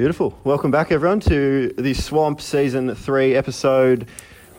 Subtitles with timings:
[0.00, 0.34] Beautiful.
[0.44, 4.06] Welcome back, everyone, to the Swamp Season 3 episode.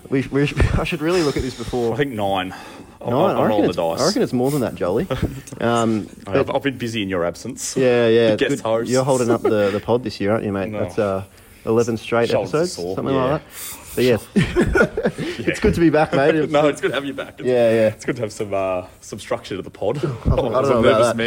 [0.08, 0.44] We, we,
[0.78, 1.96] I should really look at this before.
[1.96, 2.54] I think nine.
[3.02, 4.02] I'll, I'll, I, I'll roll reckon the it's, dice.
[4.02, 5.08] I reckon it's more than that, Jolly.
[5.60, 7.76] Um, I've, I've been busy in your absence.
[7.76, 8.36] yeah, yeah.
[8.36, 8.60] Good.
[8.60, 8.92] hosts.
[8.92, 10.70] You're holding up the, the pod this year, aren't you, mate?
[10.70, 10.82] No.
[10.82, 11.24] That's uh,
[11.66, 13.24] 11 straight Shoulders episodes, sore, something yeah.
[13.24, 13.78] like that.
[13.96, 16.36] But yes, it's good to be back, mate.
[16.36, 17.40] It's- no, it's good to have you back.
[17.40, 17.88] It's, Yeah, yeah.
[17.88, 19.98] It's good to have some uh, some structure to the pod.
[19.98, 20.02] I
[20.36, 21.18] don't was know a about nervous that.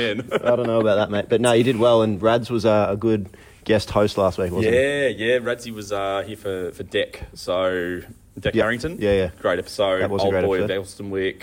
[0.41, 0.41] man.
[0.53, 1.27] I don't know about that, mate.
[1.29, 3.29] But no, you did well, and Rads was uh, a good
[3.65, 4.81] guest host last week, wasn't he?
[4.81, 5.39] yeah, yeah.
[5.39, 7.23] Radzi was uh, here for, for Deck.
[7.35, 8.00] So
[8.39, 8.63] Deck Yeah.
[8.63, 8.99] Harrington.
[9.00, 9.31] Yeah, yeah.
[9.40, 10.00] Great episode.
[10.00, 10.77] That was a Old great boy episode.
[10.79, 11.43] of Elsternwick.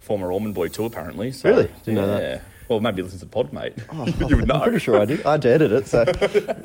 [0.00, 1.32] Former Ormond boy too, apparently.
[1.32, 1.70] So, Really?
[1.84, 2.18] Didn't know yeah.
[2.20, 2.42] that.
[2.68, 3.74] Well, maybe listen to the pod, mate.
[4.28, 4.54] you would know.
[4.56, 5.24] I'm pretty sure I did.
[5.24, 5.86] I did edit it.
[5.86, 6.02] So,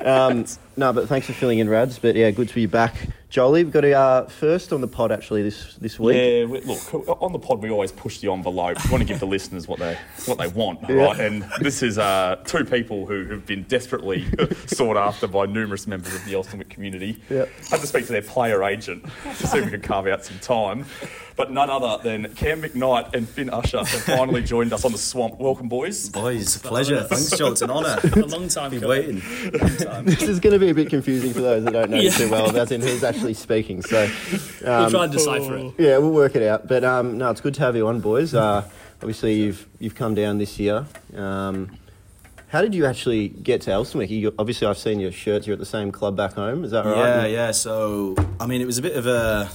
[0.04, 0.44] um,
[0.76, 1.98] no, but thanks for filling in, Rads.
[1.98, 2.94] But yeah, good to be back.
[3.34, 6.14] Jolie, we've got a uh, first on the pod actually this this week.
[6.14, 8.76] Yeah, we, look, on the pod we always push the envelope.
[8.84, 10.94] We want to give the listeners what they what they want, Yeah.
[11.06, 11.18] right?
[11.18, 14.24] And this is uh, two people who have been desperately
[14.66, 17.20] sought after by numerous members of the Elsternwick community.
[17.28, 17.46] Yeah.
[17.70, 20.38] Had to speak to their player agent to see if we could carve out some
[20.38, 20.86] time.
[21.36, 24.98] But none other than Cam McKnight and Finn Usher have finally joined us on the
[24.98, 25.40] swamp.
[25.40, 26.08] Welcome, boys.
[26.08, 27.02] Boys, pleasure.
[27.02, 27.52] Thanks, Joel.
[27.52, 27.98] It's an honour.
[28.04, 29.20] a long time Been coming.
[29.20, 29.22] waiting.
[29.60, 30.04] Long time.
[30.04, 32.16] This is going to be a bit confusing for those that don't know you Yeah.
[32.16, 33.82] too well, as in who's actually speaking.
[33.82, 34.08] So,
[34.62, 35.74] we'll um, try and decipher it.
[35.78, 36.68] yeah, we'll work it out.
[36.68, 38.32] But um, no, it's good to have you on, boys.
[38.32, 38.62] Uh,
[39.00, 40.86] obviously, you've you've come down this year.
[41.16, 41.76] Um,
[42.46, 44.08] how did you actually get to Elsternwick?
[44.10, 45.48] You, obviously, I've seen your shirts.
[45.48, 46.62] You're at the same club back home.
[46.64, 46.96] Is that right?
[46.96, 47.50] Yeah, yeah.
[47.50, 49.50] So, I mean, it was a bit of a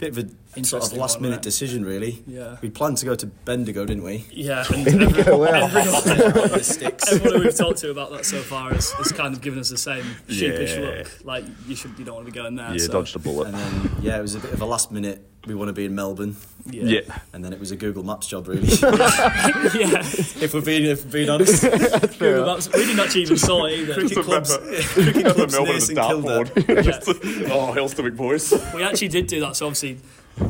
[0.00, 2.24] bit of a sort of last one, minute decision, really.
[2.26, 2.56] Yeah.
[2.62, 4.24] We planned to go to Bendigo, didn't we?
[4.32, 5.66] Yeah, and Bendigo, wow.
[5.68, 7.12] the sticks.
[7.12, 9.78] everyone we've talked to about that so far has, has kind of given us the
[9.78, 10.80] same sheepish Yeah.
[10.80, 11.24] look.
[11.24, 12.72] Like you should, you don't want to be going there.
[12.72, 13.48] Yeah, so, dodged a bullet.
[13.48, 15.29] And then, yeah, it was a bit of a last minute.
[15.46, 16.36] We want to be in Melbourne,
[16.70, 17.18] Yeah, Yeah.
[17.32, 18.66] and then it was a Google Maps job, really.
[18.68, 20.00] yeah.
[20.02, 21.62] if we're being, if we're being honest.
[22.18, 22.68] Google Maps.
[22.72, 23.94] We didn't actually even saw it either.
[23.94, 26.44] Cricket clubs, Cricket clubs Melbourne near as a St Kilda.
[26.44, 26.84] dartboard.
[26.84, 28.52] Just, oh, Elsternwick boys.
[28.74, 29.56] We actually did do that.
[29.56, 29.98] So obviously,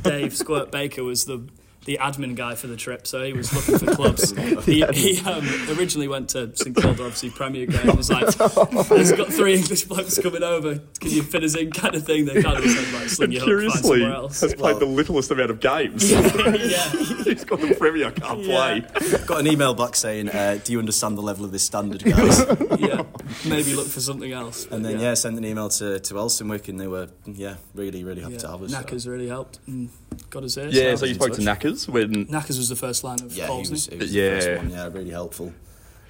[0.03, 1.41] Dave Squirt Baker was the
[1.87, 4.33] the admin guy for the trip, so he was looking for clubs.
[4.67, 5.47] he he um,
[5.79, 7.89] originally went to St Kilda, obviously Premier game.
[7.89, 8.27] and Was like,
[8.89, 10.79] "There's got three English blokes coming over.
[11.01, 12.27] Can you fit us in?" Kind of thing.
[12.27, 14.85] They kind of said like, "Sling And your hook, find somewhere else." has played the
[14.87, 16.11] littlest amount of games.
[16.11, 16.91] yeah,
[17.25, 18.81] He's got the Premier, can't Yeah.
[18.81, 19.19] play.
[19.27, 22.41] Got an email back saying, uh, "Do you understand the level of this standard, guys?"
[22.79, 23.05] yeah.
[23.49, 24.67] Maybe look for something else.
[24.71, 28.21] And then yeah, sent an email to to Elsternwick, and they were yeah really really
[28.21, 28.71] happy Yeah, to have us.
[28.71, 28.77] so.
[28.83, 29.89] Knackers really helped and
[30.29, 30.67] got us here.
[30.69, 32.27] Yeah, so- so you spoke to Knackers when.
[32.27, 34.29] Knackers was the first line of Yeah, calls, was, wasn't he was Yeah.
[34.35, 34.71] the first one.
[34.71, 35.53] Yeah, really helpful.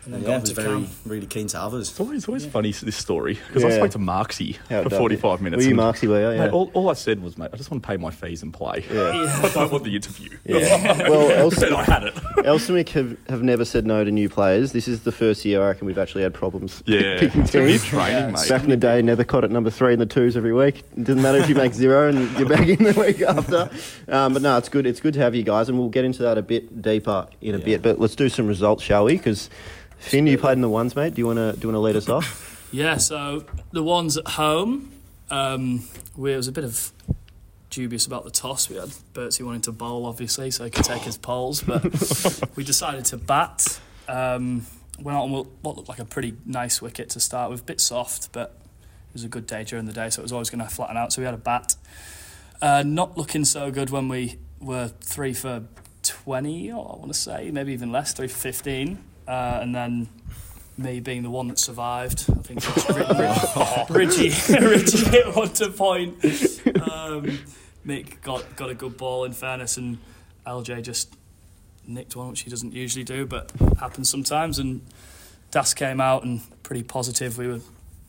[0.06, 0.88] And then Yeah, got he was to very Cam.
[1.04, 1.90] really keen to have us.
[1.90, 4.98] It's always, always funny this story because I spoke to Marksy How for dumb.
[4.98, 5.62] 45 minutes.
[5.64, 6.38] Were you and- Marksy, were you?
[6.38, 6.44] Yeah.
[6.46, 8.52] Mate, all, all I said was, mate, I just want to pay my fees and
[8.52, 8.84] play.
[8.90, 9.40] Yeah.
[9.44, 10.30] I don't want the interview.
[10.46, 11.08] Yeah.
[11.08, 12.14] Well, Then Elst- I had it.
[12.14, 14.72] Elsternwick have, have never said no to new players.
[14.72, 17.18] This is the first year I reckon we've actually had problems Yeah.
[17.20, 17.84] picking It's gonna teams.
[17.84, 18.48] training, mate.
[18.48, 20.78] Back in the day, Nethercott at number three in the twos every week.
[20.96, 23.68] It doesn't matter if you make zero and you're back in the week after.
[24.08, 24.86] Um, but no, it's good.
[24.86, 27.54] It's good to have you guys, and we'll get into that a bit deeper in
[27.54, 27.64] a Yeah.
[27.64, 27.82] bit.
[27.82, 29.16] But let's do some results, shall we?
[29.18, 29.50] Because
[30.00, 31.14] Finn, you played in the ones, mate.
[31.14, 32.48] Do you want to do you want to lead us off?
[32.72, 34.92] Yeah, so the ones at home,
[35.28, 35.82] um,
[36.16, 36.92] we, it was a bit of
[37.68, 38.68] dubious about the toss.
[38.68, 41.82] We had Bertie wanting to bowl, obviously, so he could take his poles, but
[42.54, 43.80] we decided to bat.
[44.06, 44.66] Um,
[45.00, 47.80] went out on what looked like a pretty nice wicket to start with, a bit
[47.80, 48.56] soft, but
[49.08, 50.96] it was a good day during the day, so it was always going to flatten
[50.96, 51.12] out.
[51.12, 51.74] So we had a bat.
[52.62, 55.64] Uh, not looking so good when we were three for
[56.04, 58.98] 20, or I want to say, maybe even less, three for 15.
[59.30, 60.08] Uh, and then
[60.76, 62.24] me being the one that survived.
[62.28, 64.30] I think Richie,
[64.60, 66.14] Richie hit one to point.
[66.82, 67.38] Um,
[67.86, 69.98] Mick got, got a good ball, in fairness, and
[70.44, 71.14] LJ just
[71.86, 74.58] nicked one, which he doesn't usually do, but happens sometimes.
[74.58, 74.80] And
[75.52, 77.38] Das came out and pretty positive.
[77.38, 77.60] We were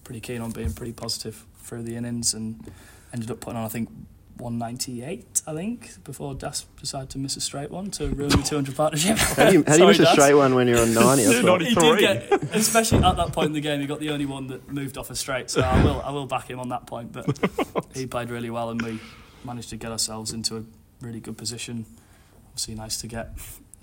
[0.04, 2.72] pretty keen on being pretty positive through the innings and
[3.14, 3.90] ended up putting on, I think,
[4.42, 8.76] 198, I think, before Das decided to miss a straight one to ruin the 200
[8.76, 9.18] partnership.
[9.38, 10.12] How do you, how do you Sorry, miss a Das.
[10.14, 11.24] straight one when you're on 90?
[11.24, 14.10] That's what- He did get, especially at that point in the game, he got the
[14.10, 15.50] only one that moved off a straight.
[15.50, 17.12] So I will, I will back him on that point.
[17.14, 17.26] But
[17.94, 19.00] he played really well, and we
[19.46, 20.64] managed to get ourselves into a
[21.02, 21.86] really good position.
[22.50, 23.30] Obviously, nice to get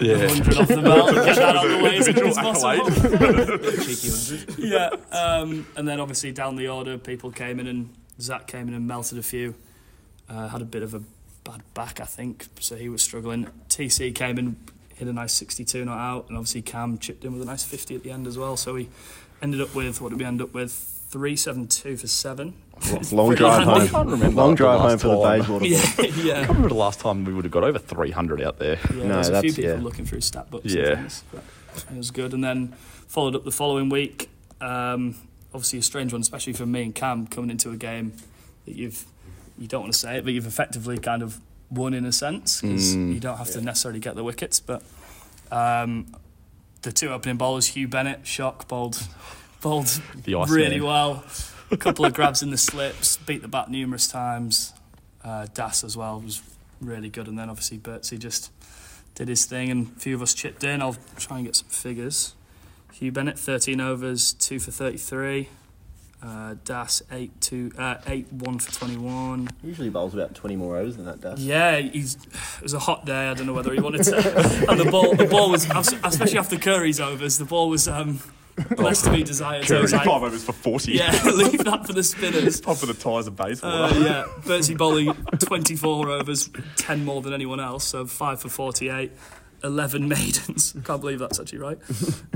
[0.01, 0.27] Yeah.
[0.27, 2.91] 100 off the belt and get that out of the way as quick as possible.
[3.85, 4.59] Cheeky hundred.
[4.59, 7.89] yeah, um, and then obviously down the order, people came in and
[8.21, 9.55] Zach came in and melted a few.
[10.29, 11.03] Uh, had a bit of a
[11.45, 13.49] bad back, I think, so he was struggling.
[13.71, 14.57] TC came in,
[14.95, 17.95] hit a nice 62 not out, and obviously Cam chipped in with a nice 50
[17.97, 18.57] at the end as well.
[18.57, 18.89] So we
[19.41, 20.71] ended up with what did we end up with?
[21.11, 22.53] 372 for seven.
[23.13, 23.81] Long Pretty drive handy.
[23.81, 23.89] home.
[23.89, 25.41] can't remember Long drive home last for the time.
[25.41, 25.65] Bayswater.
[25.67, 26.35] Yeah, I yeah.
[26.35, 28.79] can't remember the last time we would have got over 300 out there.
[28.95, 29.81] Yeah, No, there's a few people yeah.
[29.83, 30.83] looking through stat books Yeah.
[30.99, 31.25] and things.
[31.91, 32.35] It was good.
[32.35, 32.69] And then
[33.07, 34.29] followed up the following week.
[34.61, 35.15] Um,
[35.55, 38.13] obviously a strange one, especially for me and Cam coming into a game
[38.67, 39.07] that you've
[39.59, 41.41] you don't want to say it, but you've effectively kind of
[41.71, 43.13] won in a sense because Mm.
[43.15, 44.61] you don't have to necessarily get the wickets.
[44.61, 44.83] But
[45.51, 46.07] um,
[46.83, 49.03] the two opening bowlers, Hugh Bennett, shock bowled,
[49.61, 51.25] bowled really well.
[51.71, 54.73] A couple of grabs in the slips, beat the bat numerous times.
[55.25, 56.41] Uh, Das as well was
[56.81, 58.51] really good, and then obviously Bertsy just
[59.15, 60.81] did his thing, and a few of us chipped in.
[60.81, 62.35] I'll try and get some figures.
[62.93, 65.49] Hugh Bennett, 13 overs, 2 for 33.
[66.21, 69.49] Uh, Das, 8, two, uh, 8 1 for 21.
[69.63, 71.41] Usually bowls about 20 more overs than that does.
[71.45, 73.29] Yeah, he's, it was a hot day.
[73.29, 74.17] I don't know whether he wanted to.
[74.69, 78.19] and the ball, the ball was, especially after Curry's overs, the ball was um,
[78.77, 79.67] less to be desired.
[79.67, 80.91] So I Curry, was like, five overs for 40.
[80.93, 82.61] yeah, leave that for the spinners.
[82.61, 83.71] Top of the tyres of baseball.
[83.85, 89.13] Uh, yeah, Bertie bowling 24 overs, 10 more than anyone else, so 5 for 48,
[89.65, 90.75] 11 maidens.
[90.85, 91.79] Can't believe that's actually right.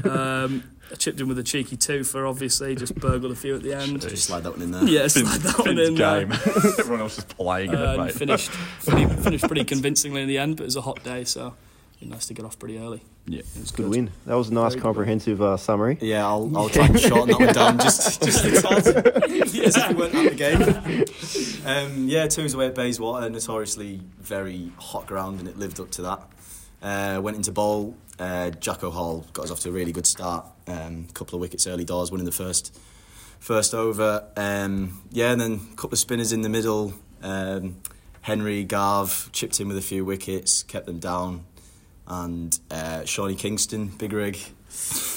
[0.05, 3.63] Um, I chipped in with a cheeky two for obviously, just burgled a few at
[3.63, 4.01] the end.
[4.03, 4.85] Just slide that one in there.
[4.85, 6.25] Yeah, slide that one Finn's in there.
[6.27, 6.33] game.
[6.79, 8.13] Everyone else just playing in Uh, it, and mate.
[8.15, 11.55] finished, finished, finished pretty convincingly in the end, but it was a hot day, so
[12.01, 13.03] it nice to get off pretty early.
[13.27, 13.39] Yeah.
[13.39, 13.91] It was Good good.
[13.91, 14.11] win.
[14.27, 15.97] That was a nice, Very comprehensive uh, summary.
[16.01, 19.53] Yeah, I'll, I'll try and shorten that one down just just a tad, as
[19.89, 21.65] we weren't at the game.
[21.65, 26.03] Um, yeah, twos away at Bayswater, notoriously very hot ground, and it lived up to
[26.03, 26.23] that.
[26.83, 27.97] Uh, went into bowl.
[28.19, 30.47] Uh, Jacko Hall got us off to a really good start.
[30.67, 32.77] Um, couple of wickets early doors, winning the first
[33.39, 34.25] first over.
[34.37, 36.95] Um, yeah, and then a couple of spinners in the middle.
[37.23, 37.77] Um,
[38.23, 41.45] Henry Garv chipped in with a few wickets, kept them down,
[42.07, 44.39] and uh, Shawnee Kingston, big rig,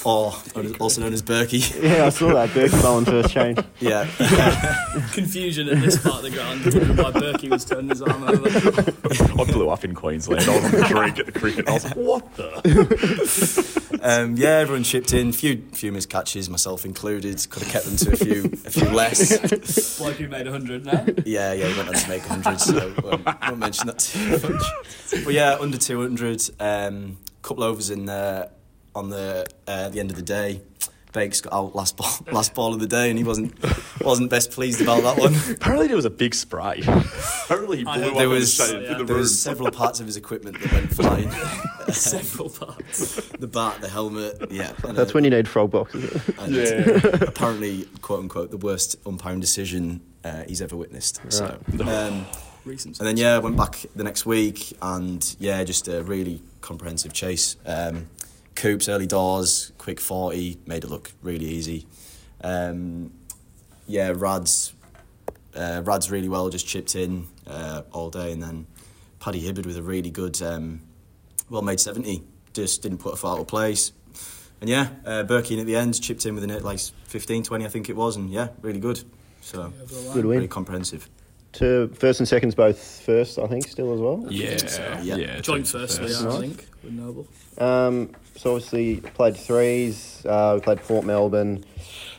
[0.04, 0.34] or
[0.78, 1.56] also known as Berkey.
[1.86, 2.50] Yeah, I saw that.
[2.50, 3.58] Berkey on first change.
[3.80, 4.06] Yeah,
[5.12, 8.48] Confusion at this part of the ground, wondering why Berkey was turning his arm over.
[8.48, 10.48] I blew up in Queensland.
[10.48, 11.68] I was on the drink at the cricket.
[11.68, 14.00] I was like, what the?
[14.02, 14.58] um, yeah.
[14.58, 15.32] Everyone chipped in.
[15.32, 17.46] Few few missed catches, myself included.
[17.50, 19.98] Could have kept them to a few a few less.
[19.98, 21.04] Bloke you made 100 now.
[21.24, 21.66] Yeah, yeah.
[21.66, 25.24] He went on to make hundred, so won't, won't mention that too much.
[25.24, 26.42] But yeah, under two hundred.
[26.58, 28.50] Um, couple overs in there
[28.96, 30.60] on the uh, the end of the day.
[31.12, 33.54] Bakes got out last ball last ball of the day, and he wasn't
[34.02, 35.34] wasn't best pleased about that one.
[35.54, 36.82] Apparently there was a big spray.
[37.44, 38.66] Apparently he blew up There in the was yeah.
[38.66, 39.18] the there room.
[39.20, 41.30] was several parts of his equipment that went flying.
[41.90, 43.14] Several parts.
[43.30, 44.72] the bat, the helmet, yeah.
[44.84, 46.28] and, That's uh, when you need frog boxes.
[46.38, 46.98] and Yeah.
[47.22, 51.20] apparently, quote unquote, the worst umpiring decision uh, he's ever witnessed.
[51.30, 52.26] So, um,
[52.66, 52.98] Recent.
[52.98, 57.56] and then yeah, went back the next week, and yeah, just a really comprehensive chase.
[57.64, 58.08] Um,
[58.56, 61.86] Coops early doors, quick forty, made it look really easy.
[62.42, 63.12] Um,
[63.86, 64.72] yeah, Rads,
[65.54, 68.66] uh, Rads really well, just chipped in uh, all day, and then
[69.20, 70.80] Paddy Hibbard with a really good, um,
[71.50, 72.22] well made seventy.
[72.52, 73.92] Just didn't put a foul out of place.
[74.60, 77.42] And yeah, uh, Berkey in at the end chipped in with a net like 15,
[77.42, 79.04] 20 I think it was, and yeah, really good.
[79.42, 79.70] So
[80.14, 80.48] Good really win.
[80.48, 81.10] comprehensive.
[81.56, 84.26] To first and seconds both first, I think, still as well.
[84.28, 84.58] Yeah,
[85.02, 85.16] Yeah.
[85.16, 85.40] yeah.
[85.40, 86.22] Joint teams first, first.
[86.22, 86.40] yeah, I Nice.
[86.40, 87.26] think, with Noble.
[87.58, 90.24] Um, so obviously played threes.
[90.26, 91.64] Uh, we played Port Melbourne.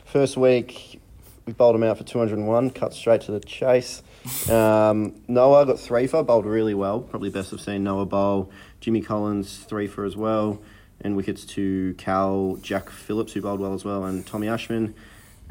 [0.06, 1.00] First week,
[1.46, 2.70] we bowled them out for 201.
[2.70, 4.02] Cut straight to the chase.
[4.50, 6.22] Um, Noah got three for.
[6.24, 7.00] Bowled really well.
[7.00, 8.50] Probably best I've seen Noah bowl.
[8.80, 10.60] Jimmy Collins three for as well,
[11.00, 14.94] and wickets to Cal, Jack Phillips who bowled well as well, and Tommy Ashman.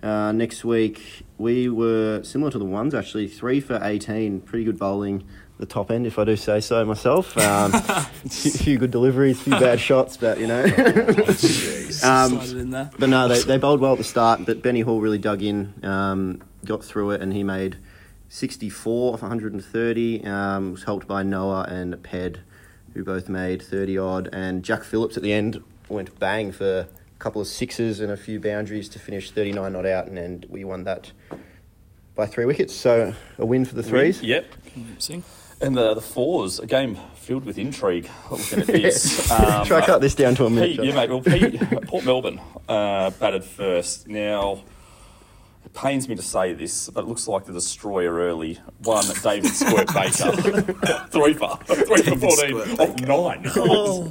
[0.03, 4.41] Uh, next week we were similar to the ones actually, three for 18.
[4.41, 5.23] Pretty good bowling.
[5.59, 7.35] The top end, if I do say so myself.
[7.35, 10.63] Um, a few good deliveries, a few bad shots, but you know.
[12.03, 12.91] Um, Slide it in there.
[12.99, 15.73] but no, they, they bowled well at the start, but Benny Hall really dug in,
[15.83, 17.77] um, got through it, and he made
[18.29, 20.25] 64 off 130.
[20.25, 22.41] Um, was helped by Noah and Ped,
[22.93, 26.87] who both made 30 odd, and Jack Phillips at the end went bang for a
[27.19, 30.63] couple of sixes and a few boundaries to finish 39 not out, and, and we
[30.63, 31.11] won that
[32.15, 32.73] by three wickets.
[32.75, 34.21] So a win for the threes.
[34.21, 34.45] Yep.
[34.73, 35.23] Convincing.
[35.59, 38.09] And the, the fours, a game filled with intrigue.
[38.29, 39.31] Looking at this.
[39.31, 40.77] Um, Try cut this down to a minute.
[40.77, 41.09] Pete, yeah, mate.
[41.09, 44.07] Well, Pete, Port Melbourne uh, batted first.
[44.07, 44.63] Now,
[45.67, 48.57] it pains me to say this, but it looks like the destroyer early.
[48.83, 50.31] One, David Squirt Baker.
[51.11, 53.51] three for three for David fourteen Squirt of nine.
[53.57, 54.09] Oh.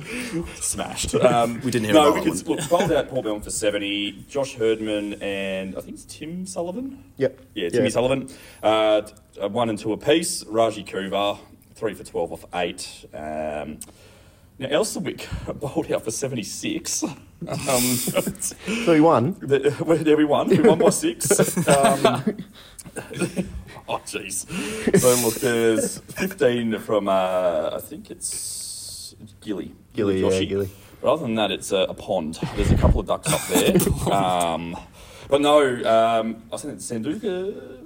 [0.56, 1.14] Smashed.
[1.14, 3.50] Um, We didn't hear no, about we that could look, bowled out Port Melbourne for
[3.50, 4.12] seventy.
[4.28, 7.02] Josh Herdman and I think it's Tim Sullivan.
[7.16, 7.40] Yep.
[7.54, 7.88] Yeah, Timmy Yeah.
[7.90, 8.28] Sullivan.
[8.62, 9.02] Uh,
[9.42, 10.44] uh, one and two apiece.
[10.44, 11.38] Raji Kuvar,
[11.74, 13.06] three for 12 off eight.
[13.14, 13.78] Um,
[14.58, 15.28] now, Elswick
[15.60, 17.02] bowled out for 76.
[17.02, 17.16] Um,
[17.48, 18.56] So
[18.92, 19.36] we won.
[19.40, 20.48] the- well, we won.
[20.48, 21.30] We won by six.
[21.68, 22.36] Um,
[23.88, 24.46] oh, jeez.
[24.98, 29.74] So, look, there's 15 from, uh, I think it's Gilly.
[29.92, 30.70] Gilly, yeah, Gilly.
[31.02, 32.38] But other than that, it's a, a pond.
[32.54, 34.12] There's a couple of ducks up there.
[34.14, 34.76] um,
[35.28, 37.80] But no, um, I think it's Sanduka.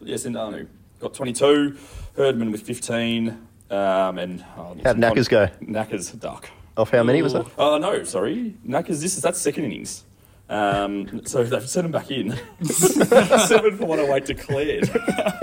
[0.00, 0.66] Yeah, Sendanu
[1.00, 1.76] got 22.
[2.16, 3.48] Herdman with 15.
[3.72, 5.48] Um, and oh, How'd Knackers go?
[5.62, 6.50] Knackers duck.
[6.76, 7.46] Off how many was that?
[7.58, 8.54] Oh no, sorry.
[8.66, 9.00] Knackers.
[9.00, 10.04] This is that's second innings.
[10.48, 12.32] Um, so they've sent him back in.
[12.62, 14.90] Seven for 108 declared.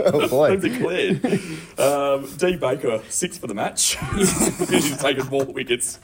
[0.06, 0.56] Oh boy.
[0.58, 1.26] declared.
[1.80, 3.98] Um, D Baker six for the match.
[4.70, 6.00] He's taken more wickets.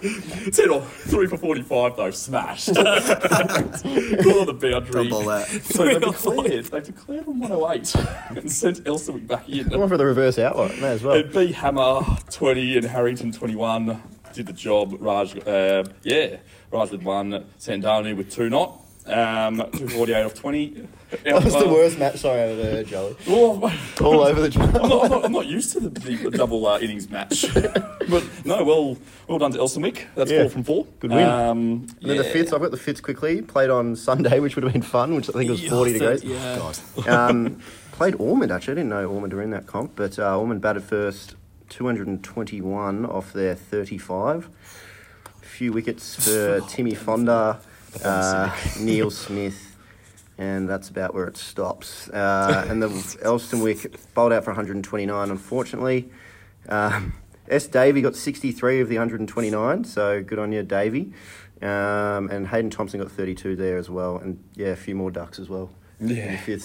[0.54, 2.10] Ten off three for 45 though.
[2.12, 2.74] Smashed.
[2.74, 5.08] Got on the boundary.
[5.10, 5.48] Double that.
[5.50, 6.66] So they've declared.
[6.66, 7.96] They've declared on 108
[8.38, 9.70] and sent Elswick back in.
[9.70, 11.16] Come on for the reverse outright, may as well.
[11.16, 14.02] And B Hammer 20 and Harrington 21
[14.34, 14.96] did the job.
[15.00, 16.38] Raj, uh, yeah,
[16.72, 17.46] Raj with one.
[17.60, 18.82] Sandani with two not.
[19.08, 20.88] Um, 248 off 20.
[21.24, 23.16] That was the worst match sorry I've ever heard, Jolly.
[23.28, 23.72] Oh,
[24.02, 24.74] All over the track.
[24.76, 27.46] I'm, not, I'm, not, I'm not used to the, the double uh, innings match.
[27.54, 28.98] but no, well,
[29.28, 30.06] well done to Elsemick.
[30.16, 30.42] That's Yeah.
[30.42, 30.88] four from four.
[31.00, 31.24] Good win.
[31.24, 32.32] Um, And then the yeah.
[32.32, 33.42] fits, I've got the fits quickly.
[33.44, 36.24] Played on Sunday, which would have been fun, which I think was 40 Yeah, degrees.
[36.24, 36.58] Yeah.
[36.58, 37.08] God.
[37.08, 37.60] Um,
[37.92, 38.72] played Ormond actually.
[38.74, 41.36] I didn't know Ormond were in that comp, but uh, Ormond batted first,
[41.70, 44.50] 221 off their 35.
[45.26, 47.60] A few wickets for Timmy Fonda,
[48.04, 49.78] uh, Neil Smith,
[50.38, 52.10] and that's about where it stops.
[52.10, 52.88] Uh, and the
[53.24, 56.10] Elsternwick bowled out for 129, unfortunately.
[56.68, 57.14] Um,
[57.48, 57.68] S.
[57.68, 61.14] Davey got 63 of the 129, so good on you, Davey.
[61.62, 65.40] Um, and Hayden Thompson got 32 there as well, and yeah, a few more ducks
[65.40, 65.70] as well.
[66.00, 66.40] Yeah.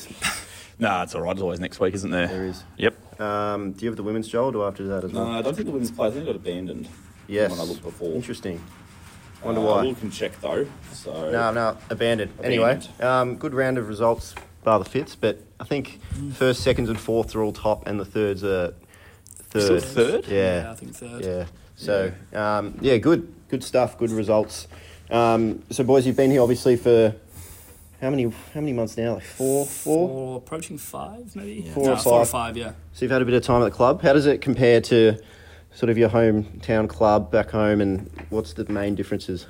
[0.78, 1.32] Nah, it's all right.
[1.32, 2.26] It's always next week, isn't there?
[2.26, 2.64] There is.
[2.78, 3.20] Yep.
[3.20, 4.46] Um, do you have the women's Joel?
[4.48, 5.32] Or do I have to do that as No, well?
[5.32, 6.08] I don't think the women's play.
[6.08, 6.88] I think it got abandoned.
[7.28, 7.50] yes.
[7.50, 8.14] When I looked before.
[8.14, 8.64] Interesting.
[9.44, 9.82] Wonder Uh, why.
[9.82, 10.66] We'll can check though.
[10.92, 12.32] So No, no, abandoned.
[12.38, 12.44] Abandoned.
[12.44, 15.98] Anyway, um, good round of results, bar the fits, but I think
[16.34, 18.74] first, seconds, and fourths are all top, and the thirds are
[19.50, 19.62] third.
[19.62, 20.26] Still third?
[20.28, 20.70] Yeah, Yeah.
[20.70, 21.24] I think third.
[21.24, 21.44] Yeah.
[21.76, 24.68] So, um, yeah, good, good stuff, good results.
[25.10, 27.14] Um, so, boys, you've been here obviously for
[28.02, 29.14] how many, how many months now?
[29.14, 30.08] Like four, four.
[30.08, 31.62] Four, approaching five, maybe.
[31.66, 31.72] Yeah.
[31.72, 32.30] Four No, or Four or five.
[32.30, 32.72] five, yeah.
[32.92, 34.02] So you've had a bit of time at the club.
[34.02, 35.16] How does it compare to
[35.74, 39.46] sort of your hometown club back home, and what's the main differences?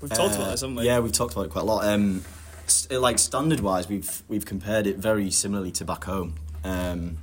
[0.00, 0.84] We've talked Uh, about this, haven't we?
[0.84, 1.84] Yeah, we've talked about it quite a lot.
[1.86, 2.24] Um,
[2.66, 6.34] s- like standard wise, we've we've compared it very similarly to back home.
[6.64, 7.18] Um,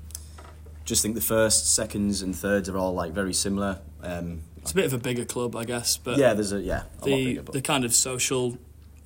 [0.86, 3.80] just think the first, seconds, and thirds are all like very similar.
[4.04, 6.84] Um, It's a bit of a bigger club, I guess, but yeah, there's a yeah
[6.84, 8.58] a lot the bigger, the kind of social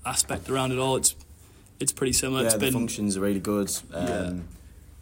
[0.06, 1.16] aspect around it all, it's
[1.80, 2.42] it's pretty similar.
[2.42, 3.70] yeah, it's the been functions are really good.
[3.94, 4.32] Um, Yeah.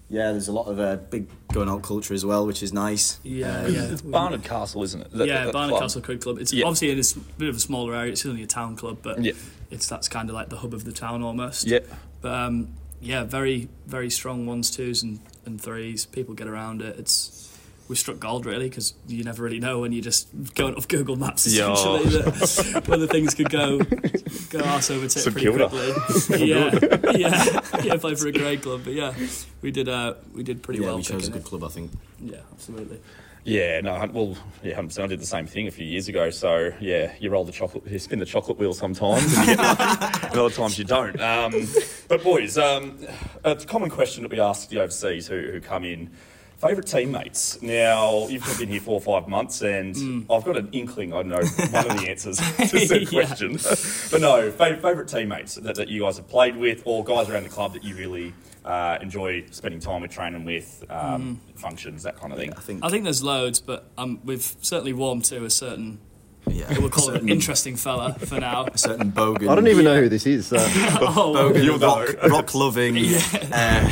[0.09, 0.31] Yeah.
[0.31, 3.19] there's a lot of uh, big going out culture as well, which is nice.
[3.23, 3.95] yeah, Um, yeah.
[4.03, 5.11] Barnard Castle, isn't it?
[5.11, 5.81] That- yeah, that Barnard club?
[5.83, 6.37] Castle Cricket Club.
[6.39, 6.65] It's Yeah.
[6.65, 8.11] obviously in a bit of a smaller area.
[8.11, 9.33] It's only a town club, but Yeah.
[9.71, 11.65] it's that's kind of like the hub of the town almost.
[11.67, 11.79] Yeah.
[12.21, 12.69] But um,
[13.01, 16.05] yeah, very very strong ones, twos, and, and threes.
[16.05, 16.97] People get around it.
[16.99, 17.46] It's
[17.87, 21.15] we struck gold really because you never really know when you're just going off Google
[21.15, 21.71] Maps Yeah.
[21.71, 25.93] essentially that whether things could go go arse over tit pretty quickly.
[26.47, 26.79] yeah,
[27.17, 27.97] yeah, yeah.
[27.97, 29.13] Play for a great club, but yeah,
[29.61, 30.97] we did uh, we did pretty yeah, well.
[30.97, 31.45] we chose a good it.
[31.45, 31.91] club, I think.
[32.19, 32.99] Yeah, absolutely.
[33.43, 35.01] Yeah, no, well, yeah, 100%.
[35.01, 36.29] I did the same thing a few years ago.
[36.31, 39.79] So, yeah, you roll the chocolate, you spin the chocolate wheel sometimes, and, you get
[39.79, 41.17] lucky, and other times you don't.
[41.21, 41.53] Um,
[42.09, 42.99] but, boys, um,
[43.45, 46.09] a common question that we ask the overseas who, who come in
[46.57, 47.61] favourite teammates.
[47.61, 49.95] Now, you've been here four or five months, and
[50.29, 53.25] I've got an inkling I know one of the answers to said Yeah.
[53.25, 53.53] question.
[54.11, 57.43] but no, fa- favourite teammates that, that you guys have played with, or guys around
[57.43, 58.33] the club that you really
[58.65, 62.51] uh, enjoy spending time with, training with, um, functions, that kind of thing.
[62.53, 62.83] I think.
[62.83, 65.99] I think there's loads, but um, we've certainly warmed to a certain
[66.49, 68.65] yeah, we'll call him an interesting fella for now.
[68.65, 69.49] a certain bogan.
[69.49, 70.47] I don't even know who this is.
[70.47, 70.57] So.
[70.59, 72.97] oh, Bogan, You'll rock, rock loving.
[73.49, 73.89] Uh,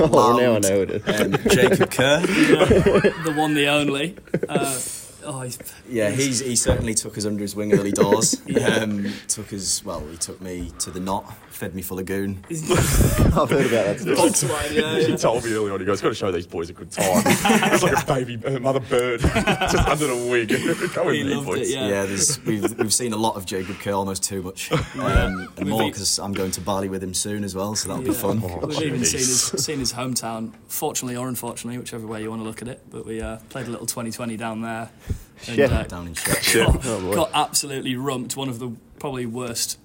[0.00, 1.20] oh, now I loud, know it is.
[1.20, 2.20] um, Jacob Kerr.
[2.20, 4.16] the one, the only.
[4.48, 4.78] Uh,
[5.24, 8.40] oh, he's, Yeah, he's he certainly took us under his wing early doors.
[8.80, 10.00] um, took us well.
[10.06, 12.44] He took me to the knot, fed me full of goon.
[12.48, 12.70] he's
[13.36, 13.98] I've heard about that.
[14.00, 14.18] Stuff.
[14.18, 15.16] Volkswagen, yeah, He yeah.
[15.16, 17.22] told me early on, he goes, got to show these boys a good time.
[17.26, 20.46] it's like a baby, a mother bird, just under the wing.
[20.94, 21.68] Go He loved boys.
[21.70, 21.88] it, yeah.
[21.88, 25.68] Yeah, there's, we've we've seen a lot of Jacob Kerr, almost too much, um, and
[25.68, 28.08] more because I'm going to Bali with him soon as well, so that'll Yeah.
[28.10, 28.42] be fun.
[28.44, 32.40] Oh, We've even seen his, seen his hometown, fortunately or unfortunately, whichever way you want
[32.40, 32.82] to look at it.
[32.90, 34.90] But we uh, played a little 2020 down there.
[35.48, 36.82] And, uh, Down in Sheffield.
[36.82, 38.34] got, Oh, got absolutely rumped.
[38.34, 39.78] One of the probably worst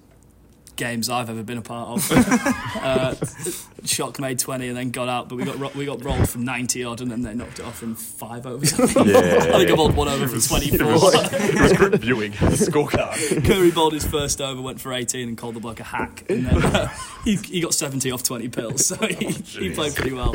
[0.76, 2.10] games I've ever been a part of.
[2.76, 3.14] uh,
[3.84, 6.46] Shock made 20 and then got out, but we got ro- we got rolled from
[6.46, 8.72] 90 odd and then they knocked it off in five overs.
[8.80, 9.06] I think.
[9.08, 9.18] Yeah.
[9.18, 10.80] I think I bowled one over for 24.
[10.80, 13.44] It was group viewing, scorecard.
[13.44, 16.24] Curry bowled his first over, went for 18 and called the bloke a hack.
[16.30, 16.88] And then uh,
[17.24, 20.34] he, he got 70 off 20 pills, so he, he played pretty well.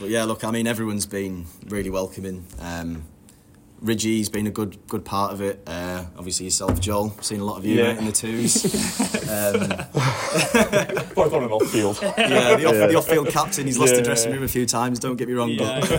[0.00, 2.44] But yeah, look, I mean, everyone's been really welcoming.
[2.60, 3.04] Um,
[3.82, 5.60] Ridgie's been a good good part of it.
[5.66, 7.10] Uh, obviously yourself, Joel.
[7.20, 7.94] Seen a lot of you Yeah.
[7.94, 8.64] mate, in the twos.
[9.28, 9.68] um,
[11.14, 11.98] Both on and off field.
[12.02, 12.86] yeah, the, off, Yeah.
[12.86, 13.66] the off-field captain.
[13.66, 14.98] He's lost the dressing room a few times.
[14.98, 15.90] Don't get me wrong, but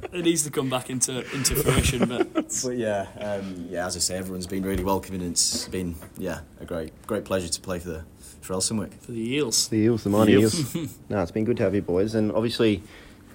[0.12, 2.32] it needs to come back into into fruition, but
[2.64, 3.86] but yeah, um, yeah.
[3.86, 5.20] As I say, everyone's been really welcoming.
[5.22, 8.04] and It's been yeah a great great pleasure to play for the
[8.40, 8.94] for Elsternwick.
[9.00, 9.68] for the Eels.
[9.68, 10.74] The Eels, the mighty Eels.
[10.76, 10.98] Eels.
[11.08, 12.82] no, it's been good to have you boys, and obviously,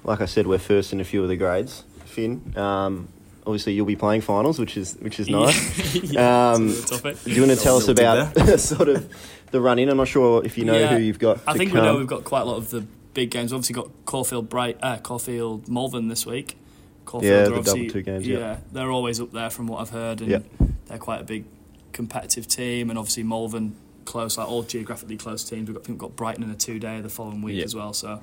[0.05, 1.83] like I said, we're first in a few of the grades.
[2.05, 3.07] Finn, um,
[3.45, 5.95] obviously you'll be playing finals, which is which is nice.
[6.11, 7.23] yeah, Um, that's another topic.
[7.23, 9.13] Do you want to tell us about sort of
[9.51, 9.89] the run in?
[9.89, 11.39] I'm not sure if you know Yeah, who you've got.
[11.47, 11.81] I think come.
[11.81, 12.81] we know we've got quite a lot of the
[13.13, 13.51] big games.
[13.51, 16.57] We've obviously got Caulfield Bright, uh, Caulfield Malvern this week.
[17.05, 18.57] Caulfield Yeah, the double two games, yeah.
[18.71, 20.39] they're always up there from what I've heard, and Yeah.
[20.87, 21.43] they're quite a big
[21.91, 22.89] competitive team.
[22.89, 25.67] And obviously Malvern close, like all geographically close teams.
[25.67, 27.65] We've got I think we've got Brighton in a two day the following week Yeah.
[27.65, 27.93] as well.
[27.93, 28.21] So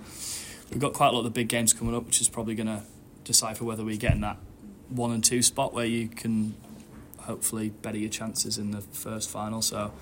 [0.71, 2.67] we've got quite a lot of the big games coming up, which is probably going
[2.67, 2.83] to
[3.25, 4.39] decipher whether we get in that
[4.91, 6.55] one and two spot where you can
[7.19, 9.63] hopefully better your chances in the first final.
[9.63, 9.93] So.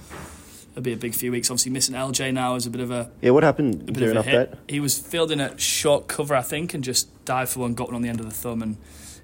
[0.72, 1.50] It'll be a big few weeks.
[1.50, 3.88] Obviously, missing LJ now is a bit of a Yeah, what happened?
[3.88, 4.50] a bit Is there of an a update?
[4.50, 4.58] hit.
[4.68, 7.96] He was fielding a short cover, I think, and just dived for one, got one
[7.96, 8.76] on the end of the thumb, and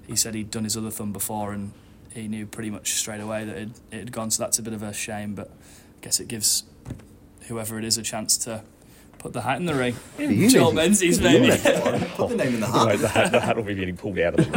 [0.05, 1.71] he said he'd done his other thumb before, and
[2.13, 4.31] he knew pretty much straight away that it it had gone.
[4.31, 6.63] So that's a bit of a shame, but I guess it gives
[7.47, 8.61] whoever it is a chance to
[9.25, 9.95] put the hat in the ring.
[10.19, 11.49] You Joel need- Menzies, maybe.
[11.49, 12.85] Put the name in the hat.
[12.85, 14.51] Right, the, hat, the hat will be getting pulled out of the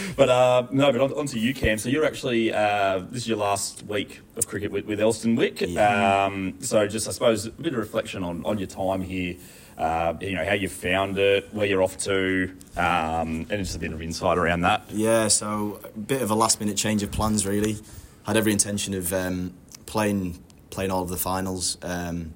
[0.00, 0.14] ring.
[0.16, 1.78] but uh, no, but on, on to you, Cam.
[1.78, 5.64] So you're actually uh, this is your last week of cricket with, with Elsternwick.
[5.68, 6.24] Yeah.
[6.24, 9.36] Um, so just I suppose a bit of reflection on, on your time here.
[9.78, 13.78] Uh, you know how you found it, where you're off to, um, and just a
[13.78, 14.82] bit of insight around that.
[14.90, 17.76] Yeah, so a bit of a last minute change of plans really.
[18.24, 21.78] Had every intention of um, playing playing all of the finals.
[21.82, 22.34] Um,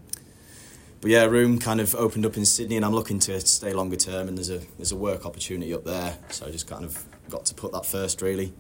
[1.01, 3.97] but yeah, room kind of opened up in Sydney, and I'm looking to stay longer
[3.97, 4.29] term.
[4.29, 7.47] And there's a there's a work opportunity up there, so I just kind of got
[7.47, 8.53] to put that first really.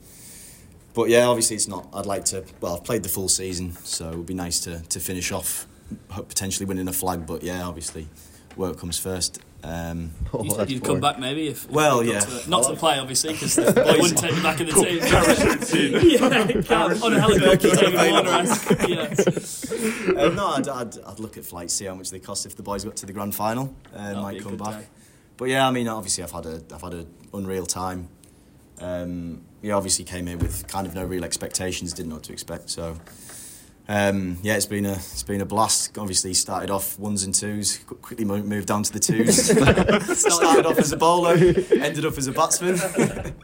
[0.94, 1.88] But yeah, obviously it's not.
[1.92, 2.44] I'd like to.
[2.60, 5.66] Well, I've played the full season, so it would be nice to to finish off,
[6.08, 7.26] potentially winning a flag.
[7.26, 8.08] But yeah, obviously,
[8.56, 9.40] work comes first.
[9.62, 12.20] Um, Oh, you said you'd come back maybe if if Well, you yeah.
[12.20, 14.72] to- not to play obviously because the boys wouldn't take you back in the
[15.66, 16.08] team.
[16.56, 18.44] yeah, Cam, on a helicopter, David Warner.
[18.88, 20.24] Yeah.
[20.24, 22.62] Uh, no, I'd, I'd, I'd look at flights, see how much they cost if the
[22.62, 24.80] boys got to the grand final, and That'd might come back.
[24.80, 24.86] day.
[25.36, 28.08] But yeah, I mean, obviously, I've had a, I've had an unreal time.
[28.80, 32.32] Um, yeah, obviously came here with kind of no real expectations, didn't know what to
[32.32, 32.70] expect.
[32.70, 32.96] So,
[33.90, 35.98] um, yeah, it's been a, it's been a blast.
[35.98, 39.46] Obviously, started off ones and twos, quickly moved down to the twos.
[40.16, 42.78] started off as a bowler, ended up as a batsman.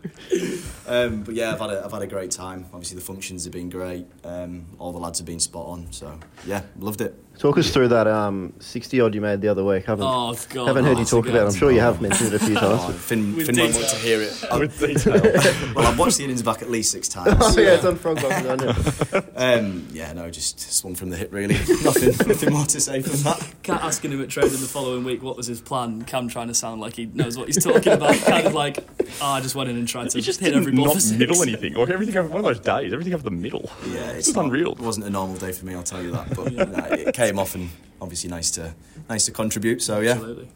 [0.86, 2.64] um, but yeah, I've had a, I've had a great time.
[2.72, 4.06] Obviously, the functions have been great.
[4.22, 5.90] Um, all the lads have been spot on.
[5.90, 7.20] So yeah, loved it.
[7.38, 9.84] Talk us through that um, 60 odd you made the other week.
[9.84, 10.68] Haven't, Oh God!
[10.68, 11.46] haven't heard oh, you talk about it.
[11.48, 12.94] I'm sure you have mentioned it a few Oh, times.
[12.98, 14.44] Finn, With Finn won't want to hear it.
[14.58, 15.72] With detail.
[15.74, 17.34] well, I've watched the innings back at least six times.
[17.56, 19.26] Oh, yeah, it's on Frog Box, isn't?
[19.36, 21.54] Um, yeah, no, just swung from the hip really.
[21.84, 23.52] nothing, nothing more to say from that.
[23.62, 26.02] Cat asking him at training the following week what was his plan.
[26.04, 28.14] Cam trying to sound like he knows what he's talking about.
[28.22, 28.78] kind of like,
[29.20, 31.00] oh, I just went in and tried to You just hit every ball not for
[31.00, 31.18] six.
[31.18, 32.92] middle anything, or everything over one of those days.
[32.94, 33.70] Everything over the middle.
[33.88, 34.72] Yeah, it's just unreal.
[34.72, 36.34] It wasn't a normal day for me, I'll tell you that.
[36.34, 38.74] But no, it came off and obviously nice to
[39.08, 39.82] nice to contribute.
[39.82, 40.48] So yeah, Absolutely.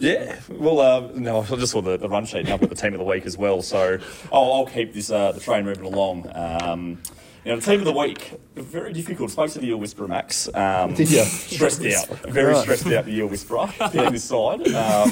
[0.00, 2.54] Yeah, well, uh, no, I just saw the, the run sheet now.
[2.54, 3.98] I've got the team of the week as well, so
[4.32, 6.30] I'll, I'll keep this uh, the train moving along.
[6.34, 7.02] Um,
[7.44, 9.30] you know, the team of the week, very difficult.
[9.32, 10.48] Spoke to the Eel Whisperer, Max.
[10.54, 11.24] Um, Did ya?
[11.24, 12.62] Stressed out, very Right.
[12.62, 13.04] stressed out.
[13.04, 14.66] The Eel Whisperer down this side.
[14.68, 15.10] Um,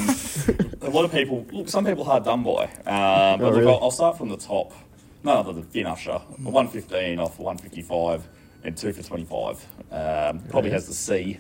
[0.81, 2.65] a lot of people, look, some people hard done by.
[2.65, 3.67] Um, but Oh, look, really?
[3.73, 4.73] I'll, I'll start from the top.
[5.25, 8.27] None other than Finn Usher, 115 off 155
[8.65, 9.67] and two for 25.
[9.91, 11.39] Um, probably has the C.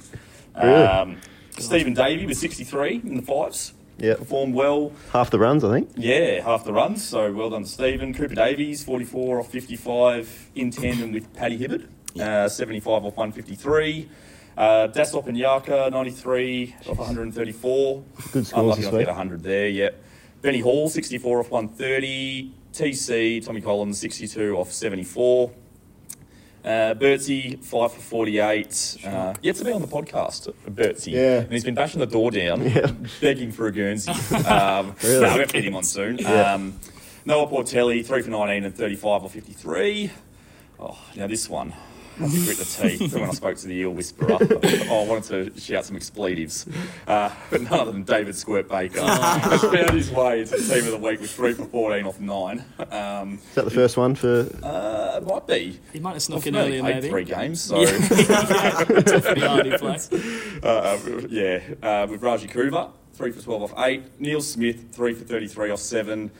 [0.56, 0.82] Really?
[0.84, 1.20] Um,
[1.58, 3.74] Stephen Davey with 63 in the fives.
[3.98, 4.18] Yep.
[4.18, 4.92] Performed well.
[5.12, 5.90] Half the runs, I think.
[5.94, 7.06] Yeah, half the runs.
[7.06, 8.14] So well done, Stephen.
[8.14, 11.86] Cooper Davies, 44 off 55 in tandem with Paddy Hibbard,
[12.18, 14.08] uh, 75 off 153.
[14.56, 18.02] Uh, Dasop and Yaka, 93 off 134.
[18.32, 19.00] Good scores Unlucky this week.
[19.00, 20.02] get 100 there, yep.
[20.40, 22.54] Benny Hall, 64 off 130.
[22.72, 25.50] TC, Tommy Collins, 62 off 74.
[26.64, 28.98] Uh, Bertsy, 5 for 48.
[29.04, 31.12] Uh, yet to be on the podcast, Bertsy.
[31.12, 31.40] Yeah.
[31.40, 32.92] And he's been bashing the door down, Yeah.
[33.20, 34.12] begging for a Guernsey.
[34.46, 35.20] Um, Really?
[35.20, 36.18] no, we're going to get him on soon.
[36.18, 36.52] Yeah.
[36.54, 36.78] Um,
[37.24, 40.10] Noah Portelli, 3 for 19 and 35 or 53.
[40.78, 41.72] Oh, now this one.
[42.22, 44.38] I to grit the teeth when I spoke to the eel whisperer.
[44.40, 46.66] oh, I wanted to shout some expletives.
[47.06, 50.84] Uh, but none other than David Squirt Baker has found his way to the team
[50.92, 52.64] of the week with 3 for 14 off 9.
[52.90, 54.48] Um, Is that the first one for.
[54.62, 55.78] uh, it might be.
[55.92, 57.08] He might have snuck I've in only earlier, played maybe.
[57.08, 60.60] three games, so Yeah, tough for the Hardy play.
[60.62, 61.60] uh, yeah.
[61.82, 64.20] Uh, with Raji Kuva, three for twelve off eight.
[64.20, 66.30] Neil Smith, three for thirty-three off seven.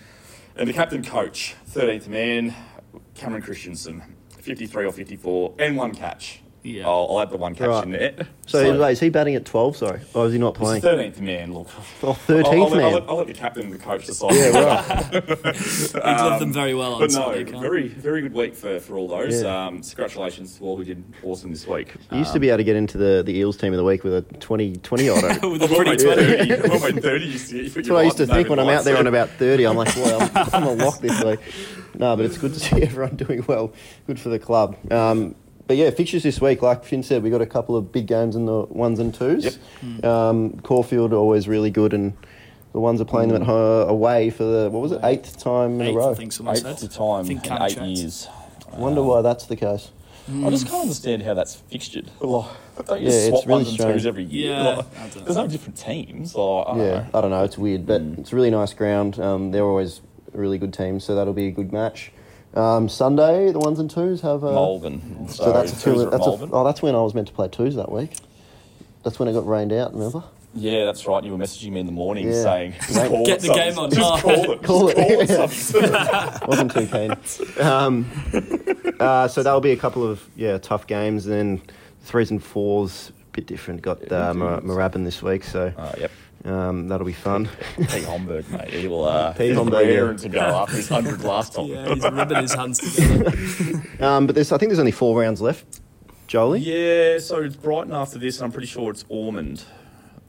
[0.56, 2.54] And the captain coach, 13th man,
[3.14, 4.02] Cameron Christensen,
[4.42, 6.40] 53 or 54, and one catch.
[6.62, 6.86] Yeah.
[6.86, 7.84] I'll, I'll add the one catch Right.
[7.84, 8.14] in there.
[8.46, 10.00] So, wait, is he batting at 12, sorry?
[10.12, 10.82] Or is he not playing?
[10.82, 11.68] the 13th man, look.
[12.02, 12.84] Oh, 13th I'll, I'll, let- man.
[12.84, 14.34] I'll, let, I'll let the captain and the coach decide.
[14.34, 15.24] Yeah, right.
[15.56, 17.44] He'd love them very well on But no, Sunday.
[17.44, 19.40] can't very, very good week for, for all those.
[19.42, 19.68] Yeah.
[19.68, 21.94] Um, congratulations to all who did awesome this week.
[22.12, 24.04] You used to be able to get into the, the Eels team of the week
[24.04, 25.10] with a 20, 20 he?
[25.10, 25.28] auto.
[25.50, 26.14] With a Well, pretty mate,
[26.46, 26.46] 20.
[26.56, 26.68] 30.
[26.68, 28.98] Well, mate, 30 used to, That's what I used to think when I'm out there
[28.98, 29.64] on about 30.
[29.64, 31.40] I'm like, well, I'm, I'm a lock this week.
[31.98, 33.72] No, but it's good to see everyone doing well.
[34.06, 34.76] Good for the club.
[34.92, 35.34] Um,
[35.66, 38.34] but yeah, fixtures this week, like Finn said, we got a couple of big games
[38.36, 39.58] in the ones and twos.
[40.02, 42.16] Um, Caulfield are always really good, and
[42.72, 45.80] the ones are playing them at home, away for the what was it eighth time
[45.80, 46.10] in Eighth, a row.
[46.10, 46.90] I think someone Eighth said.
[46.90, 47.86] time I think in eight checked.
[47.86, 48.28] years.
[48.72, 49.90] Wonder why that's the case.
[50.44, 52.08] I just can't understand how that's fixtured.
[52.20, 52.46] Like,
[52.86, 53.94] don't you Yeah, swap it's really ones and strange.
[53.94, 54.54] twos every year?
[54.54, 56.36] Yeah, Like, there's no different teams.
[56.36, 57.06] Like, I Yeah, know.
[57.14, 57.42] I don't know.
[57.42, 59.18] It's weird, but it's a really nice ground.
[59.18, 62.12] Um, they're always a really good team, so that'll be a good match.
[62.54, 64.42] Um, Sunday, the ones and twos have.
[64.44, 65.28] Uh, Malvern.
[65.28, 66.10] So, that's a two.
[66.10, 68.16] That's a, oh, that's when I was meant to play twos that week.
[69.04, 69.92] That's when it got rained out.
[69.94, 70.24] Remember?
[70.52, 71.22] Yeah, that's right.
[71.22, 72.42] You were messaging me in the morning Yeah.
[72.42, 73.68] saying, just Mate, call Get it the something.
[73.70, 73.90] game on.
[73.92, 74.62] Just call it.
[74.64, 74.88] Call
[75.24, 75.92] just it.
[75.94, 76.48] call it.
[76.48, 77.64] Wasn't too keen.
[77.64, 78.10] Um,
[78.98, 81.26] uh, so that'll be a couple of yeah tough games.
[81.26, 81.62] And then
[82.02, 83.80] threes and fours a bit different.
[83.82, 86.10] Got uh, Mar- Moorabbin this week, so Oh, yep.
[86.44, 87.48] Um, that'll be fun.
[87.76, 88.70] Pete Homburg, mate.
[88.72, 89.04] He will.
[89.04, 89.94] Uh, Pete he's Homburg, yeah.
[89.96, 91.66] raring to go after his hundred last time.
[91.66, 93.32] Yeah, he's rubbing his hands together.
[94.00, 95.80] Um, but there's I think there's only four rounds left.
[96.26, 96.60] Jolie.
[96.60, 99.62] Yeah, so it's Brighton after this, and I'm pretty sure it's Ormond.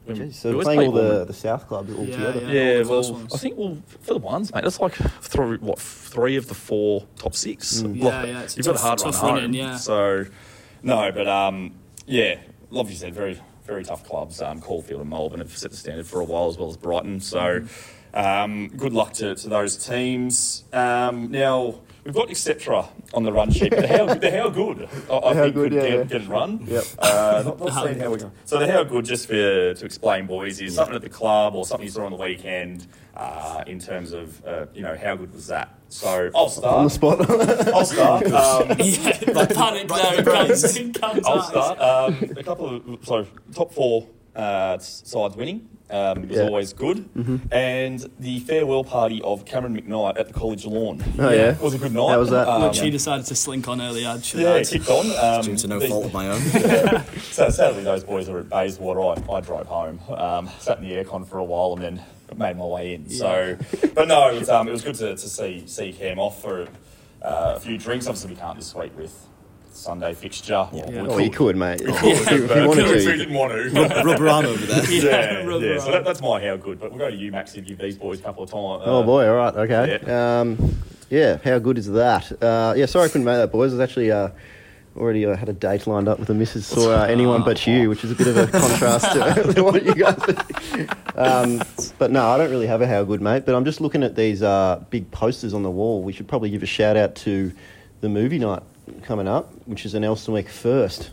[0.06, 1.28] We- Jeez, we so always playing all the, Ormond.
[1.28, 2.40] the South clubs all Yeah, together.
[2.52, 2.78] yeah.
[2.78, 3.32] Yeah, well, ones.
[3.34, 4.64] I think well for the ones, mate.
[4.64, 7.80] That's like three, what three of the four top six.
[7.82, 7.96] Mm.
[7.96, 9.34] Yeah, Like, yeah, it's a you've got a tough- hard run tough home.
[9.36, 9.76] run-in, yeah.
[9.76, 10.26] So,
[10.82, 11.72] no, but um,
[12.06, 12.38] yeah,
[12.70, 14.42] like you said, very very tough clubs.
[14.42, 17.20] Um, Caulfield and Melbourne have set the standard for a while, as well as Brighton.
[17.20, 17.64] So,
[18.14, 20.64] um, good luck to, to those teams.
[20.72, 21.76] Um, now.
[22.04, 22.88] We've got etc.
[23.14, 23.70] on the run sheet.
[23.70, 24.88] But how, they're how good?
[25.08, 26.04] I, I How think good, could yeah, get, yeah.
[26.04, 26.64] get it run.
[26.66, 26.84] Yep.
[26.98, 30.60] Uh, not, not saying how we So the how good, just for to explain, boys,
[30.60, 32.88] is something at the club or something you saw on the weekend.
[33.14, 35.78] Uh, in terms of uh, you know how good was that?
[35.90, 37.30] So I'll start On the spot.
[37.74, 38.22] I'll start.
[38.32, 41.78] Um, yeah, the panic there in Cam's, in Cam's I'll start.
[41.78, 45.68] Um, a couple of so top four uh, sides winning.
[45.90, 46.44] Um, was Yeah.
[46.44, 47.06] always good,
[47.50, 51.04] and the farewell party of Cameron McKnight at the college lawn.
[51.18, 51.58] Oh yeah.
[51.58, 52.08] was a good night.
[52.08, 52.48] How was that?
[52.48, 54.62] Um, Which he decided to slink on early, I'd yeah, add.
[54.62, 55.06] it kicked on.
[55.22, 56.40] Um, Due to no the- fault of my own.
[57.32, 59.00] So sadly, those boys were at Bayswater.
[59.00, 62.02] I, I drove home, um, sat in the aircon for a while, and then
[62.36, 63.08] made my way in.
[63.10, 63.56] So,
[63.94, 66.62] but no, it was, um, it was good to, to see see Cam off for
[67.22, 68.06] uh, a few drinks.
[68.06, 69.26] Obviously, we can't this week with
[69.72, 70.68] Sunday fixture.
[70.72, 71.02] Well, Yeah.
[71.02, 71.80] we Oh, you could, could, mate.
[71.80, 72.12] we if could, you,
[72.44, 73.02] if but you wanted we to.
[73.02, 74.02] you- didn't want to.
[74.04, 74.90] Rubber arm over there.
[74.92, 75.78] yeah, rubber yeah.
[75.80, 76.78] So that, that's my how good.
[76.78, 78.82] But we'll go to you, Max, and give these boys a couple of times.
[78.86, 79.98] Oh boy, all right, okay.
[80.12, 80.76] Um,
[81.10, 82.30] yeah, how good is that?
[82.42, 83.72] Uh, yeah, sorry I couldn't make that, boys.
[83.72, 84.28] I was actually uh,
[84.96, 87.88] already uh, had a date lined up with the missus, saw uh, anyone but you,
[87.88, 90.18] which is a bit of a contrast to, to what you guys.
[91.16, 91.62] um,
[91.98, 93.44] but no, I don't really have a how good, mate.
[93.46, 96.02] But I'm just looking at these uh, big posters on the wall.
[96.02, 97.52] We should probably give a shout out to
[98.00, 98.62] the movie night
[99.02, 101.10] coming up, which is an Elsternwick first.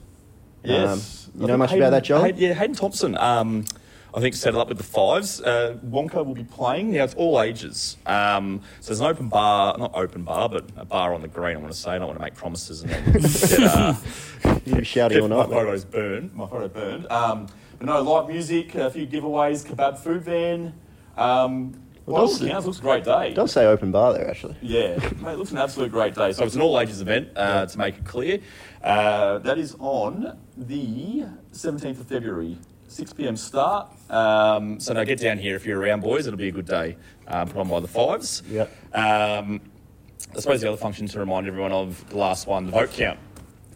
[0.64, 1.30] Yes.
[1.36, 2.24] Um, you know much Hayden- about that, Joel?
[2.24, 3.18] Hayden- yeah, Hayden Thompson.
[3.18, 3.66] Um,
[4.14, 5.40] I think set it up with the fives.
[5.40, 6.92] Uh, Wonka will be playing.
[6.94, 7.96] Now it's all ages.
[8.08, 11.58] Um, so there's an open bar, not open bar, but a bar on the green.
[11.58, 11.92] I want to say.
[11.92, 13.96] I don't want to make promises and then get, uh,
[14.66, 15.50] be shouting all my night.
[15.50, 15.56] mate.
[15.56, 16.34] photos burned.
[16.34, 17.06] My photo burned.
[17.12, 20.74] Um, but no, live music, a few giveaways, kebab food van.
[21.16, 21.80] Um,
[22.10, 23.30] Well, well, does it- looks a great day.
[23.30, 24.56] It does say open bar there, actually.
[24.64, 26.32] Yeah, mate, it looks an absolute great day.
[26.32, 28.40] So it's an all ages event, uh, to make it clear.
[28.84, 33.90] Uh, that is on the 17th of February, 6 pm start.
[34.10, 36.26] Um, so now get down here if you're around, boys.
[36.26, 36.98] It'll be a good day.
[37.28, 38.42] Um, put on by the fives.
[38.50, 38.72] Yep.
[38.96, 39.62] Um,
[40.36, 43.20] I suppose the other function to remind everyone of the last one, the vote count.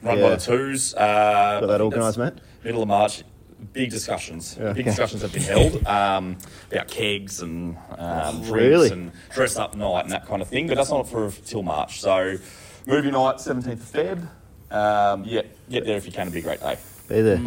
[0.01, 0.95] Run by the twos.
[0.95, 2.33] Uh, Got that I think that's organised, mate?
[2.63, 3.23] Middle of March.
[3.71, 4.57] Big discussions.
[4.59, 4.73] Yeah.
[4.73, 6.37] Big discussions have been held um,
[6.71, 8.89] about kegs and um, drinks Really?
[8.91, 10.67] and dress up night and that kind of thing.
[10.67, 12.01] But that's not for till March.
[12.01, 12.37] So
[12.85, 14.27] movie night, 17th of Feb.
[14.75, 16.27] Um, yeah, get there if you can.
[16.27, 16.77] It'll be a great day.
[17.07, 17.41] Be there.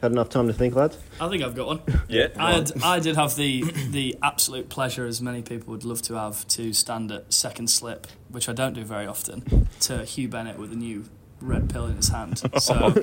[0.00, 0.96] Had enough time to think, lads?
[1.20, 1.80] I think I've got one.
[2.08, 2.28] Yeah.
[2.38, 6.14] I, had, I did have the the absolute pleasure, as many people would love to
[6.14, 10.56] have, to stand at second slip, which I don't do very often, to Hugh Bennett
[10.56, 11.04] with a new
[11.40, 12.42] red pill in his hand.
[12.60, 12.94] So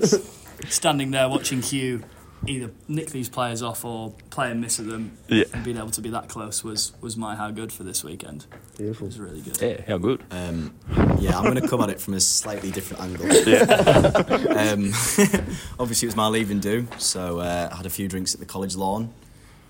[0.69, 2.03] standing there watching Hugh
[2.47, 5.45] either nick these players off or play and miss at them, Yeah.
[5.53, 8.45] and being able to be that close was was my how good for this weekend.
[8.79, 9.59] It was really good.
[9.61, 10.21] yeah, how good.
[10.31, 10.73] Um,
[11.19, 13.25] yeah, I'm going to come at it from a slightly different angle.
[14.57, 14.91] um,
[15.79, 18.45] obviously, it was my leaving do, so uh, I had a few drinks at the
[18.45, 19.13] college lawn,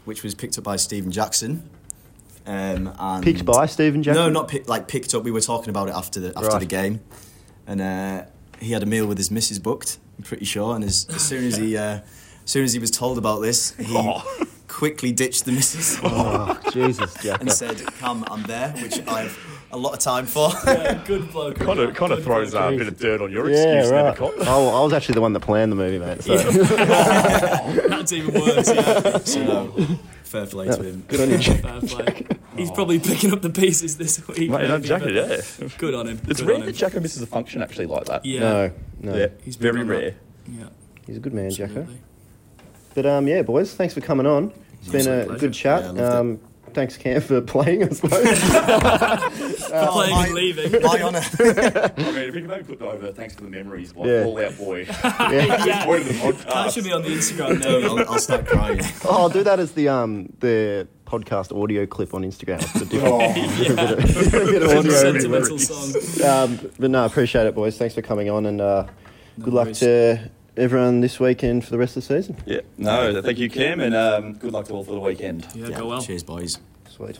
[0.05, 1.69] which was picked up by Stephen Jackson.
[2.47, 4.23] Um, and Picked by Stephen Jackson.
[4.23, 5.23] No, not pick, like picked up.
[5.23, 6.59] We were talking about it after the after Right.
[6.59, 6.99] the game,
[7.65, 8.25] and uh,
[8.59, 9.97] he had a meal with his missus booked.
[10.17, 10.75] I'm pretty sure.
[10.75, 12.01] And as, as soon as he uh,
[12.45, 14.23] as soon as he was told about this, he Oh.
[14.67, 17.41] quickly ditched the missus Oh, Jesus, Jack.
[17.41, 19.37] and said, "Come, I'm there," which I have
[19.71, 20.49] a lot of time for.
[20.65, 21.55] Yeah, good bloke.
[21.59, 22.71] Kind of, kind of throws bloke.
[22.71, 24.13] uh, a bit of dirt on your Yeah, excuse there, right.
[24.13, 24.33] Nicole.
[24.41, 26.21] Oh, I was actually the one that planned the movie, mate.
[26.23, 26.37] So.
[27.87, 28.67] That's even worse.
[28.73, 29.17] Yeah.
[29.19, 31.03] so no, fair play to him.
[31.07, 31.61] Good on you, Jack.
[31.61, 32.25] Fair play.
[32.57, 34.49] He's probably picking up the pieces this week.
[34.49, 35.41] Mate, no, maybe, Jacko, yeah.
[35.77, 36.21] Good on him.
[36.27, 38.25] It's good rare that Jacko misses a function actually like that.
[38.25, 38.39] Yeah.
[38.39, 39.15] No, no.
[39.15, 39.93] Yeah, He's very big on that.
[39.93, 40.15] rare.
[40.47, 40.65] Yeah.
[41.05, 41.85] He's a good man, Jacko.
[42.97, 43.01] Absolutely.
[43.03, 44.51] But um, yeah, boys, thanks for coming on.
[44.79, 45.39] It's been Absolute a pleasure.
[45.39, 45.81] good chat.
[45.81, 46.13] Yeah, I loved it.
[46.13, 46.39] um,
[46.73, 48.39] thanks, Cam, for playing, I suppose.
[49.65, 50.71] For playing my- and leaving.
[50.83, 51.19] My honour.
[51.39, 51.43] I
[51.97, 54.23] mean, if you can maybe put over, thanks for the memories, like Yeah.
[54.25, 54.85] all out boy.
[54.87, 55.65] yeah.
[55.65, 55.85] yeah.
[55.85, 56.43] Point of the podcast.
[56.45, 57.89] That should be on the Instagram now.
[58.03, 58.79] I'll, I'll start crying.
[59.03, 62.61] Oh, I'll do that as the um the podcast audio clip on Instagram.
[62.61, 63.33] It's a different, Oh.
[63.33, 64.91] different bit of, different bit of audio.
[64.91, 66.23] Sentimental song.
[66.25, 67.77] Um, but no, I appreciate it, boys.
[67.77, 68.85] Thanks for coming on, and uh,
[69.41, 72.37] good luck to everyone this weekend for the rest of the season.
[72.45, 75.47] Yeah, no, thank you, Cam, and um, good luck to all for the weekend.
[75.53, 76.01] Yeah, go well.
[76.01, 76.59] Cheers, boys.
[76.89, 77.19] Sweet.